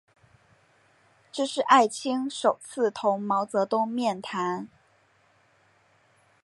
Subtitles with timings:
[1.31, 4.67] 这是艾青首次同毛泽东面谈。